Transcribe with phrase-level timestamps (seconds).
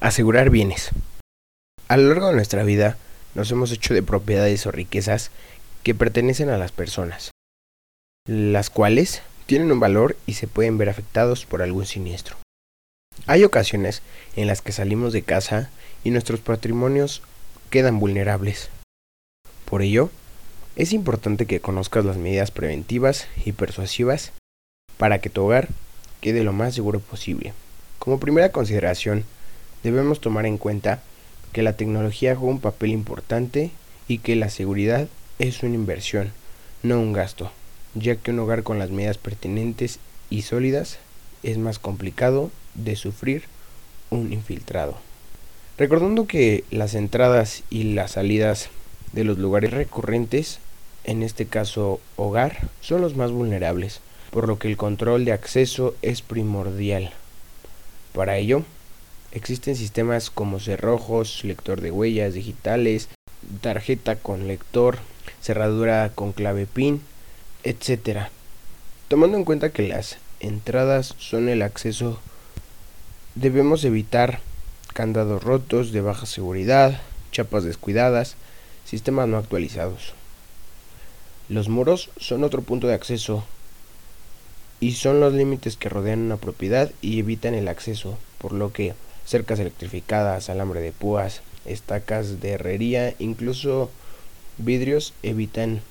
[0.00, 0.90] Asegurar bienes.
[1.88, 2.96] A lo largo de nuestra vida
[3.34, 5.30] nos hemos hecho de propiedades o riquezas
[5.82, 7.30] que pertenecen a las personas,
[8.26, 12.36] las cuales tienen un valor y se pueden ver afectados por algún siniestro.
[13.26, 14.02] Hay ocasiones
[14.34, 15.70] en las que salimos de casa
[16.04, 17.22] y nuestros patrimonios
[17.70, 18.70] quedan vulnerables.
[19.66, 20.10] Por ello,
[20.74, 24.32] es importante que conozcas las medidas preventivas y persuasivas
[24.96, 25.68] para que tu hogar
[26.20, 27.52] quede lo más seguro posible.
[27.98, 29.24] Como primera consideración,
[29.82, 31.02] debemos tomar en cuenta
[31.52, 33.70] que la tecnología juega un papel importante
[34.08, 35.08] y que la seguridad
[35.38, 36.32] es una inversión,
[36.82, 37.50] no un gasto,
[37.94, 39.98] ya que un hogar con las medidas pertinentes
[40.30, 40.98] y sólidas
[41.42, 43.44] es más complicado de sufrir
[44.10, 44.96] un infiltrado.
[45.78, 48.68] Recordando que las entradas y las salidas
[49.12, 50.58] de los lugares recurrentes,
[51.04, 55.94] en este caso hogar, son los más vulnerables, por lo que el control de acceso
[56.02, 57.12] es primordial.
[58.12, 58.64] Para ello,
[59.32, 63.08] Existen sistemas como cerrojos, lector de huellas digitales,
[63.62, 64.98] tarjeta con lector,
[65.40, 67.00] cerradura con clave PIN,
[67.64, 68.26] etc.
[69.08, 72.20] Tomando en cuenta que las entradas son el acceso,
[73.34, 74.40] debemos evitar
[74.92, 78.36] candados rotos de baja seguridad, chapas descuidadas,
[78.84, 80.12] sistemas no actualizados.
[81.48, 83.44] Los muros son otro punto de acceso
[84.78, 88.94] y son los límites que rodean una propiedad y evitan el acceso, por lo que
[89.24, 93.90] cercas electrificadas, alambre de púas, estacas de herrería, incluso
[94.58, 95.82] vidrios evitan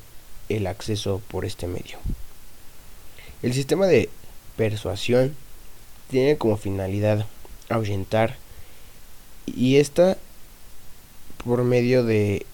[0.50, 1.98] el acceso por este medio.
[3.42, 4.10] El sistema de
[4.58, 5.36] persuasión
[6.10, 7.26] tiene como finalidad
[7.70, 8.36] ahuyentar
[9.46, 10.18] y esta
[11.44, 12.46] por medio de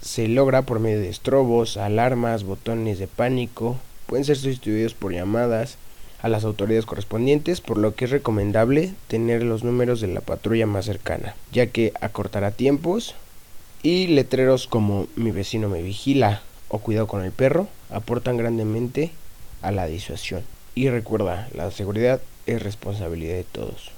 [0.00, 5.76] se logra por medio de estrobos, alarmas, botones de pánico, pueden ser sustituidos por llamadas,
[6.22, 10.66] a las autoridades correspondientes, por lo que es recomendable tener los números de la patrulla
[10.66, 13.16] más cercana, ya que acortará tiempos
[13.82, 19.10] y letreros como mi vecino me vigila o cuidado con el perro aportan grandemente
[19.60, 20.42] a la disuasión.
[20.74, 23.90] Y recuerda, la seguridad es responsabilidad de todos.